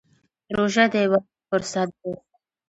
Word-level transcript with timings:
روژه 0.55 0.85
د 0.91 0.93
عبادت 1.03 1.27
فرصت 1.49 1.89
دی. 2.01 2.11